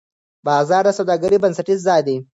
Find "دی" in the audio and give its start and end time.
2.07-2.17